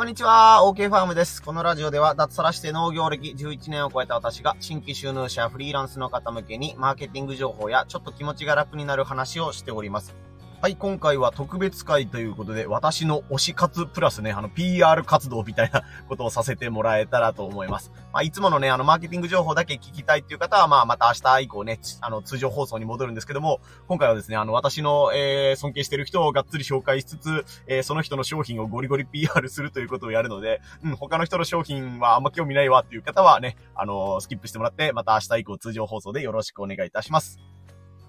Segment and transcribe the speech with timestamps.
[0.00, 1.42] こんにちは、OK ファームです。
[1.42, 10.16] このラジオでは脱サラして農業歴11年を超えた私が新規収入者フリーランスの方向けにマーケティング情報やちょっと気持ちが楽になる話をしております。
[10.62, 17.90] はい、今回は特別会ということで、私の推し活プラスね、あの、PR 活動みたいなことをさせてもらえたらと思います。
[18.12, 37.38] まあ、いつものね、あの、マーケティング情報だけ聞きたいっていう方は、まあ、また明日以降ね、あの、通常放送に戻るんですけども、今回はですね、あの、私の、えー、尊敬してる人をがっつり紹介しつつ、えー、その人の商品をゴリゴリ PR するということをやるので、うん、他の人の商品はあんま興味ないわっていう方はね、あの、スキップしてもらって、また明日以降通常放送でよろしくお願いいたします。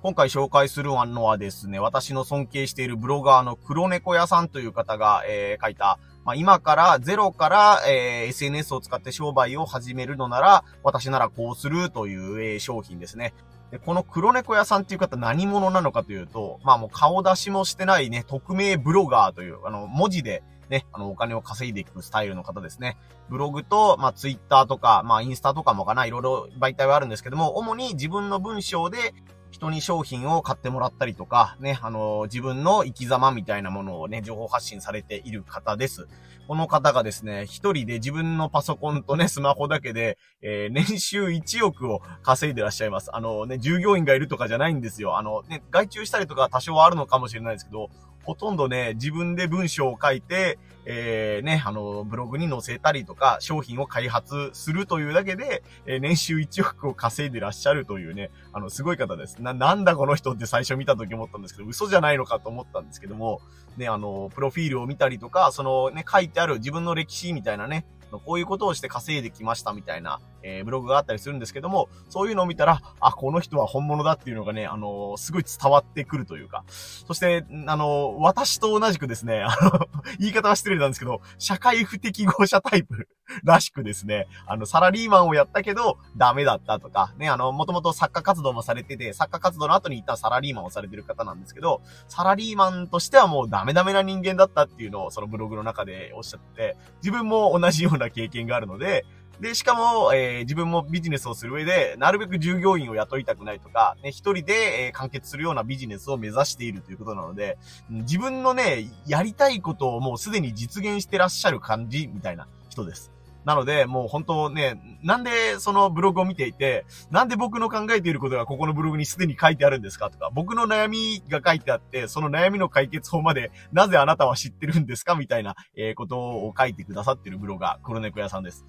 [0.04, 13.36] 今回紹介するのはですね、私の尊敬しているブロガーの黒猫屋さんという方が、えー、書いた、まあ、今からゼロから、えー、SNS を使って商売を始めるのなら、私ならこうするという、えー、商品ですね。
[13.70, 22.98] で、この黒猫屋さんっていう方何者なのかというと、まあもう顔出しもしてないね、匿名ブロガーという、あの、文字でね、あの、お金を稼いでいくスタイルの方ですね。
[23.30, 29.14] ブログと、まあ、ツイッターとか、まあ、インスタとかもかな、いろいろ媒体はあるんですけども、主に自分の文章で、
[29.62, 36.08] 人に商品を買ってもらったりとか、ね、あの、自分の生き様みたいなものをね、情報発信されている方です。
[36.48, 43.16] この方がですね、一人で自分のパソコンとね、スマホだけで、えー、年収1億を稼いでらっしゃいます。
[43.16, 45.20] あのね、従業員がいるとかじゃないんですよ。
[45.20, 47.92] あのね、外注したりとか多少はあるのかもしれないですけど、
[48.24, 59.42] ほとんどね、自分で文章を書いて、えー、ね、あの、ブログに載せたりとか、商品を開発するというだけで、えー、年収1億を稼いでらっしゃるというね、あの、すごい方です。
[59.42, 63.42] な、なんだこの人って最初見た時思ったんですけど、嘘じゃないのかと思ったんですけども、
[63.78, 79.88] ね、あの、プロフィールを見たりとか、そのね、書いてある自分の歴史みたいなね、こういうことをして稼いできましたみたいな、えー、ブログがあったりするんですけども、そういうのを見たら、あ、この人は本物だっていうのがね、あのー、すごい伝わってくるというか、そして、あのー、私と同じくですね、あの、
[80.20, 83.08] 言い方は失礼なんですけど、社会不適合者タイプ
[83.44, 99.06] らしくですね、あの、サラリーマンをやったけど、ダメだったとか、ね、あの、もともと作家活動もされてて、作家活動の後に一旦サラリーマンをされてる方なんですけど、サラリーマンとしてはもうダメダメな人間だったっていうのをそのブログの中でおっしゃって、自分も同じような経験があるので、
[99.42, 107.58] で、しかも、えー、自分もビジネスをする上で、なるべく従業員を雇いたくないとか、ね、一人で、えー、完結するようなビジネスを目指しているということなので、
[107.90, 113.12] 自分のね、やりたいことをもうすでに実現してらっしゃる感じみたいな人です。
[113.44, 128.64] なので、もう本当ね、なんでそのブログを見ていて、なんで僕の考えていることがここのブログにすでに書いてあるんですかとか、僕の悩みが書いてあって、その悩みの解決法までなぜあなたは知ってるんですかみたいな、えー、ことを書いてくださってるブロガー、黒猫屋さんです。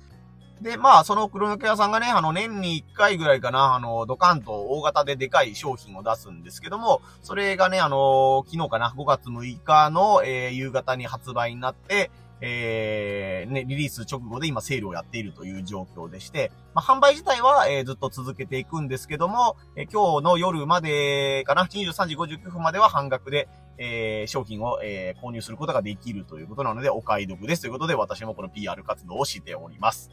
[0.62, 30.10] で、まあ、その黒猫屋さんがね、あの、年に1回ぐらいかな、あの、ドカンと大型ででかい商品を出すんですけども、それがね、あの、昨日かな、5月6日の、えー、夕方に発売になって、えー、ね、リリース直後で今セールをやっているという状況でして、まあ、販売自体は、えー、ずっと続けていくんですけども、えー、今日の夜までかな、23時59分までは半額で、えー、商品を、えー、購入することができるということなので、お買い得ですということで、私もこの PR 活動をしております。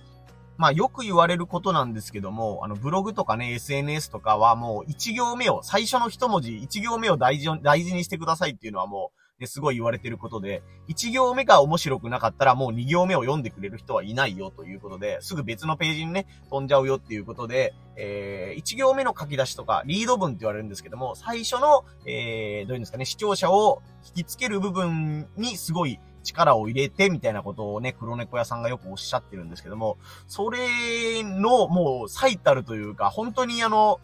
[0.59, 29.97] まあよく言われることなんですけども、あのブログとかね、SNS とかはもう1行目を、最初の一文字、1行目を大事大事にしてくださいっていうのはもう、ですごい言われてることで、1行目が面白くなかったらもう2行目を読んでくれる人はいないよということで、すぐ別のページにね、飛んじゃうよっていうことで、えー、1行目の書き出しとか、リード文って言われるんですけども、最初の、えー、どういうんですかね、視聴者を引きつける部分にすごい力を入れて、みたいなことをね、黒猫屋さんがよくおっしゃってるんですけども、
[30.27, 33.99] それのもう最たるというか、本当にあの、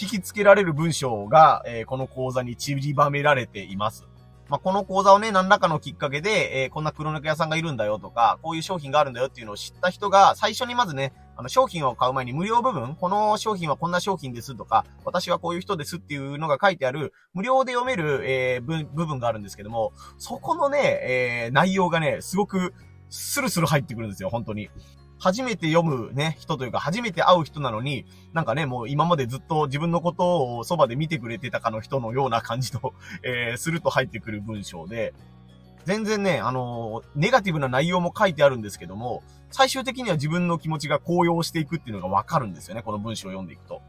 [0.00, 4.06] 引き付けられる文章が、えー、この講座に散りばめられています。
[4.48, 22.72] まあ、この講座をね、何らかのきっかけで、えー、こんな黒猫屋さんがいるんだよとか、こういう商品があるんだよっていうのを知った人が、最初にまずね、あの、商品を買う前に無料部分、この商品はこんな商品ですとか、私はこういう人ですっていうのが書いてある、無料で読める、えー、部分があるんですけども、そこのね、えー、内容がね、すごく、
[23.10, 24.70] スルスル入ってくるんですよ、本当に。
[25.18, 35.14] 初めて読むね、人というか、初めて会う人なのに、なんかね、もう今までずっと自分のことをそばで見てくれてたかの人のような感じと、えー、すると入ってくる文章で、
[35.86, 39.22] 全然ね、あのー、ネガティブな内容も書いてあるんですけども、
[39.52, 43.80] 最終的には自分の気持ちが高揚していくっていうのがわかるんですよね、この文章を読んでいくと。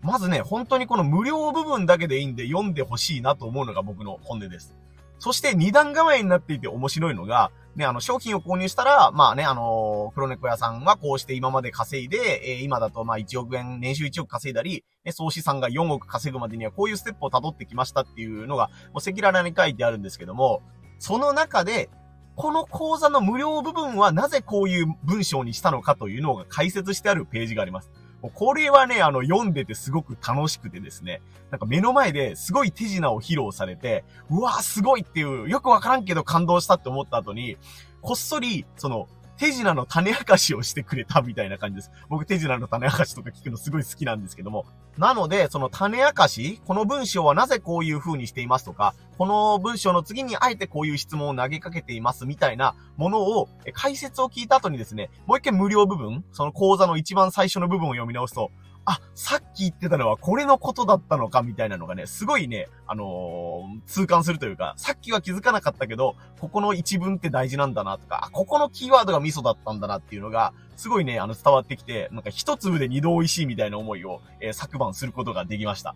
[0.00, 4.74] まずね、本当にこの無料部分だけでいいんで読んでほしいなと思うのが僕の本音です。
[5.18, 20.62] そして二段構えになっていて面白いのが、ね、あの、商品を購入したら、まあね、あのー、黒猫屋さんはこうして今まで稼いで、えー、今だとまあ1億円、年収1億稼いだり、ね、総資産が4億稼ぐまでにはこういうステップを辿ってきましたっていうのが、もう赤裸々に書いてあるんですけども、
[21.04, 21.90] その中で、
[22.34, 27.90] この講座の無料部分はなぜこういう文章にしたのかというのが解説してあるページがあります。
[28.32, 31.20] これはね、あの、読んでてすごく楽しくてですね、
[31.50, 37.58] なんか目の前ですごい手品を披露されて、うわーすごいっていう、よくわからんけど感動したって思った後に、
[38.00, 41.90] こっそり、その、手品の種明かしをしてくれたみたいな感じです。
[42.08, 44.64] 僕手品の種明かしとか聞くのすごい好きなんですけども。
[44.96, 58.50] なので、その種明かし、この文章はなぜこういう風にしていますとか、この文章の次にあえてこういう質問を投げかけていますみたいなものを、解説を聞いた後にですね、もう一回無料部分、その講座の一番最初の部分を読み直すと、
[58.86, 75.94] あ、さっき言ってたのはこれのことだったのかみたいなのがね、すごいね、あのー、痛感するというか、さっきは気づかなかったけど、ここの一文って大事なんだなとか、ここのキーワードがミソだったんだなっていうのが、すごいね、あの、伝わってきて、なんか一粒で二度美味しいみたいな思いを、えー、昨晩することができました。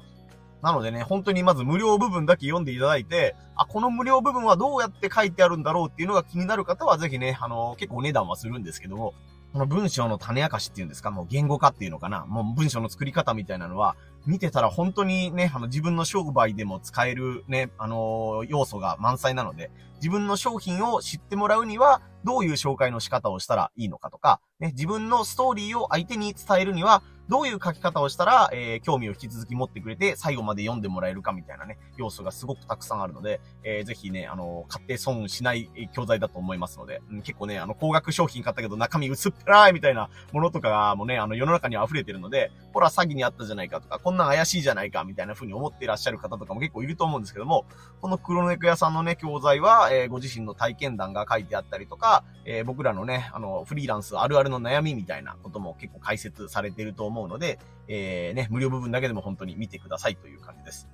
[0.62, 9.14] なのでね、本当にまず無料部分だけ読んでいただいて、あ、この無料部分はどうやって書いてあるんだろうっていうのが気になる方はぜひね、あのー、結構お値段はするんですけども、
[9.52, 13.96] この文章の種明かしっていうんですか、もう言語化っていうのかな、もう文章の作り方みたいなのは、
[14.26, 47.66] 見てたら本当にね、あの自分の商売でも使えるね、あのー、要素が満載なので、自分の商品を知ってもらうには、どういう紹介の仕方をしたらいいのかとか、ね、自分のストーリーを相手に伝えるには、どういう書き方をしたら、えー、興味を引き続き持ってくれて、最後まで読んでもらえるかみたいなね、要素がすごくたくさんあるので、えー、ぜひね、あの買って損しない教材だと思いますので、うん、結構ね、あの、高額商品買ったけど中身薄っぺらいみたいなものとかもね、あの、世の中に溢れてるので、ほら、詐欺にあったじゃないかとか、こんなん怪しいじゃないかみたいな風に思っていらっしゃる方とかも結構いると思うんですけども、
[48.00, 57.58] この黒猫屋さんのね、教材は、えー、ご自身の体験談が書いてあったりとか、えー、僕らのね、あの、フリーランスあるあるの悩みみたいなことも結構解説されていると思うので、
[57.88, 60.88] えー、ね、無料部分だけでも本当に見てくださいという感じです。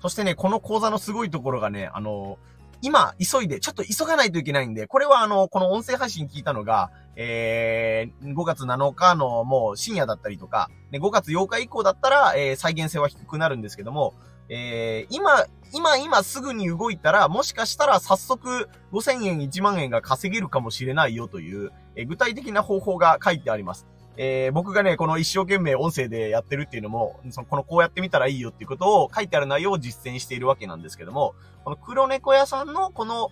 [0.00, 2.38] そしてね、この講座のすごいところがね、あの、
[2.82, 14.14] 今、急いで、ちょっと急がないといけないんで、これはあの、この音声配信聞いたのが、えー、5月7日のもう深夜だったりとか、ね、5月8日以降だったら、えー、再現性は低くなるんですけども、
[14.48, 23.86] えー、今、今、今すぐに動いたら、もしかしたら早速5000円、1万円が稼げるかもしれないよという、えー、具体的な方法が書いてあります。
[24.16, 31.34] えー、僕がね、この一生懸命音声でやってるっていうのも、そのこのこうやってみたらいいよっていうことを書いてある内容を実践しているわけなんですけども、
[31.64, 33.30] この黒猫屋さんのこの、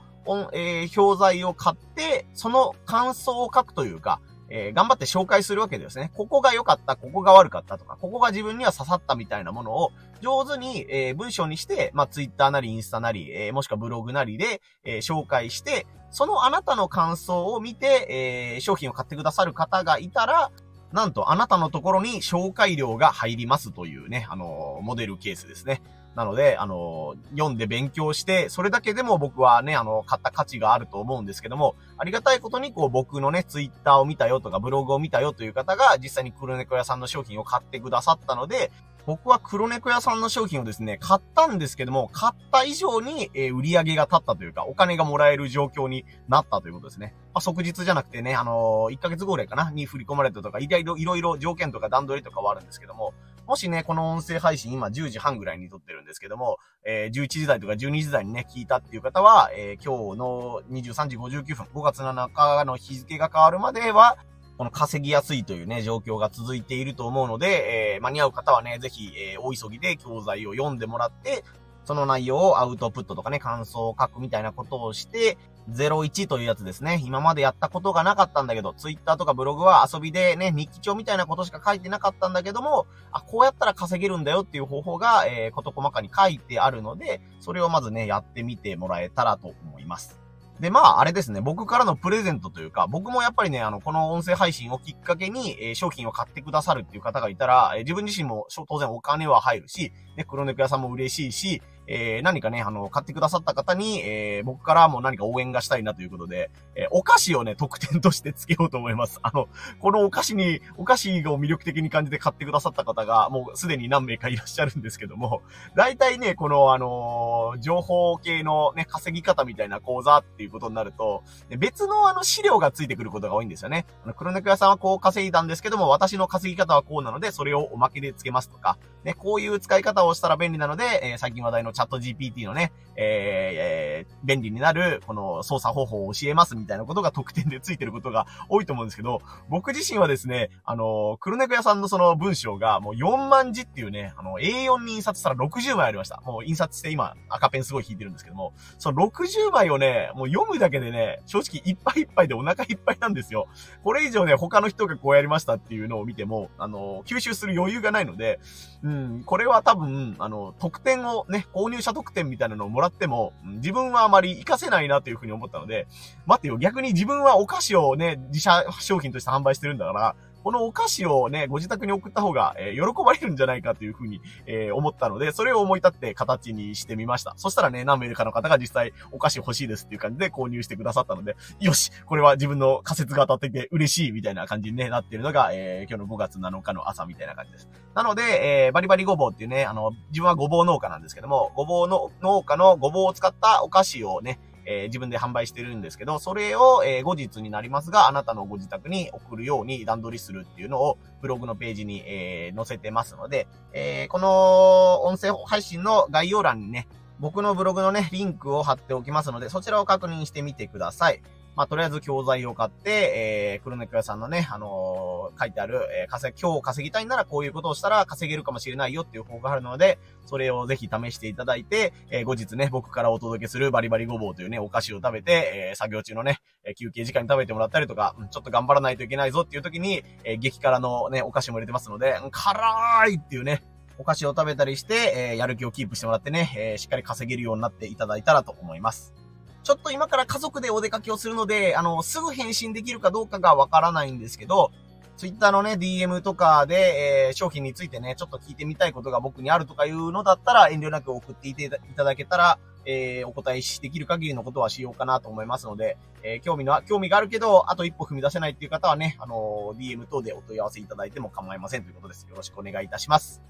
[0.53, 4.21] えー、表材を買って、その感想を書くというか、
[4.51, 6.11] えー、頑張って紹介するわけですね。
[6.15, 9.91] ここが良かった、ここが悪かったとか、ここが自分には刺さったみたいなものを
[10.21, 20.53] 上手に、えー、文章にして、まあ、ツイッターなりインスタなり、えー、もしくはブログなりで、えー、紹介して、そのあなたの感想を見て、えー、商品を買ってくださる方がいたら、
[20.93, 25.83] なんとあなたのところに紹介料が入りますというね、あのモデルケースですね。
[26.15, 38.71] なので、あの、読んで勉強して、それだけでも僕はね、あの、買った価値があると思うんですけども、ありがたいことに、こう、僕のね、ツイッターを見たよとか、ブログを見たよという方が、実際に黒猫屋さんの商品を買ってくださったので、
[39.07, 47.15] 僕は黒猫屋さんの商品をですね、買ったんですけども、買った以上に、え、売り上げが立ったというか、お金がもらえる状況になったということですね。
[47.35, 53.13] まあ、即日じゃなくてね、あのー、1ヶ月後ぐらいかな、に振り込まれたとか、いろいろ、条件とか段取りとかはあるんですけども、
[53.47, 56.57] もしね、この音声配信今10時半ぐらいに撮ってるんですけども、
[56.87, 64.17] えー、11時台とか12時台にね、聞いたっていう方は、えー、今日の23時59分、5月7日の日付が変わるまでは、
[64.57, 71.45] この稼ぎやすいというね、状況が続いていると思うので、えー、間に合う方はね、ぜひ、えー、大急ぎで教材を読んでもらって、
[71.85, 75.37] その内容をアウトプットとかね、感想を書くみたいなことをして、
[75.71, 77.03] 01というやつですね。
[77.05, 90.24] 今までやったことがなかったんだけど、ツイッターとかブログは遊びでね、日記帳みたいなことしか書いてなかったんだけども、あ、こうやったら稼げるんだよっていう方法が、えー、こと細かに書いてあるので、それをまずね、やってみてもらえたらと思います。
[90.61, 109.19] で、まあ、あれですね、僕からのプレゼントというか、僕もやっぱりね、あの、この音声配信をきっかけに、えー、商品を買ってくださるっていう方がいたら、えー、自分自身も当然お金は入るし、ね、黒猫屋さんも嬉しいし、えー、何かね、あの、買ってくださった方に、えー、僕からも何か応援がしたいなということで、えー、お菓子をね、特典として付けようと思います。
[109.23, 109.49] あの、
[109.81, 115.43] このお菓子に、お菓子を魅力的に感じて買ってくださった方が、もうすでに何名かいらっしゃるんですけども、
[115.77, 121.23] 大体ね、この、あの情報系のね、稼ぎ方みたいな講座っていうことになると、
[121.59, 123.85] 別のあの資料がついてくることが多いんですよね。
[124.05, 130.85] あの、黒猫屋さんはこう稼いだんですけども、私の稼ぎ方はこうなので、それをおまけで付けますとか、ね、こういう使い方をしたら便利なので、
[131.15, 146.21] え最近話題のチャット GPT のね、えー、えー、便利になる、この操作方法を教えますみたいなことが特典でついてることが多いと思うんですけど、僕自身はですね、あの、黒猫屋さんのその文章がもう4万字っていうね、あの、A4 に印刷したら60枚ありました。
[146.25, 153.49] もう印刷して今赤ペンすごい引いてるんですけども、その60枚をね、もう読むだけでね、正直いっぱいいっぱいでお腹いっぱいなんですよ。
[153.83, 158.41] これ以上ね、他の人がこうやりましたっていうのを見ても、あの、吸収する余裕がないので、
[158.83, 165.87] うん、これは多分、あの、特典をね、購入者特典みたいなのをもらっても、自分はあまり活かせないなというふうに思ったので、
[166.27, 177.33] 待ってよ、逆に自分はお菓子をね、自社商品として販売してるんだから、このお菓子をね、ご自宅に送った方が、えー、喜ばれるんじゃないかというふうに、えー、思ったので、それを思い立って形にしてみました。
[177.39, 187.69] そしたらね、何名かの方が実際お菓子欲しいですっていう感じで購入してくださったので、よしこれは自分の仮説が当たってて嬉しいみたいな感じに、ね、なっているのが、えー、今日の5月7日の朝みたいな感じです。
[187.95, 206.89] なので、えー、バリバリごぼうっていうね、あの、自分はごぼう農家なんですけども、ごぼうの農家のごぼうを使ったお菓子をね、えー、自分で販売してるんですけど、それを、えー、後日になりますが、あなたのご自宅に送るように段取りするっていうのを、ブログのページに、えー、載せてますので、えー、この音声配信の概要欄にね、
[207.21, 211.23] 僕のブログのね、リンクを貼っておきますので、そちらを確認してみてください。
[211.57, 226.41] まあ、とりあえず教材を買って、えー、黒猫屋さんのね、あのー、書いてある、えー、稼、今日稼ぎたいならこういうことをしたら稼げるかもしれないよっていう方法があるので、それをぜひ試していただいて、えー、後日ね、僕からお届けするバリバリごぼうというね、お菓子を食べて、えー、作業中のね、
[226.77, 233.63] 休憩時間に食べてもらったりとか、ちょっと頑張らないといけないぞっていう時に、えー、激辛のね、お菓子も入れてますので、辛いっていうね、
[233.99, 239.24] お菓子を食べたりして、えー、やる気をキープしてもらってね、えー、しっかり稼げるようになっていただいたらと思います。
[239.65, 244.71] ちょっと今から家族でお出かけをするので、あの、すぐ返信できるかどうかがわからないんですけど、
[245.17, 262.27] ツイッターのね、DM とかで、えー、商品についてね、ちょっと聞いてみたいことが僕にあるとかいうのだったら、遠慮なく送っていただけたら、えー、お答えし、できる限りのことはしようかなと思いますので、えー、興味の、興味があるけど、あと一歩踏み出せないっていう方はね、あのー、DM 等でお問い合わせいただいても構いませんということです。
[262.29, 263.41] よろしくお願いいたします。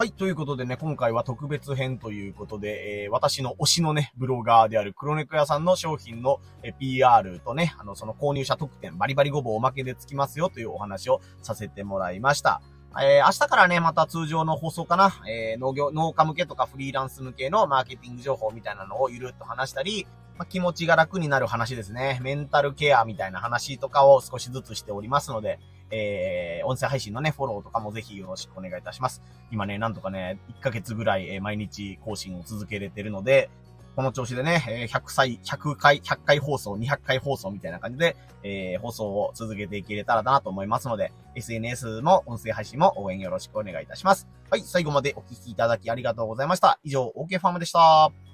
[0.00, 0.12] はい。
[0.12, 6.40] ということでね、今回は特別編ということで、えー、私の推しのね、ブロガーである黒猫屋さんの商品の、
[6.78, 12.62] PR とね、あの、その購入者特典、バリバリごぼうおまけでつきますよというお話をさせてもらいました。
[12.98, 20.06] えー、明日からね、また通常の放送かな、えー、農業、農家向けとかフリーランス向けのマーケティング情報みたいなのをゆるっと話したり、
[20.36, 22.18] まあ、気持ちが楽になる話ですね。
[22.22, 29.22] メンタルケアみたいな話とかを少しずつしておりますので、えー、音声配信のね、フォローとかもぜひよろしくお願いいたします。
[29.52, 33.50] 今ね、なんとかね、1ヶ月ぐらい、え、毎日更新を続けれてるので、
[33.96, 44.28] この調子でね、100歳、100回、100回放送、200回放送みたいな感じで、えー、放送を続けていけれたらなと思いますので、SNS も音声配信も応援よろしくお願いいたします。
[44.50, 46.78] はい、最後までお聴きいただきありがとうございました。
[46.82, 48.29] 以上、OK ファームでした。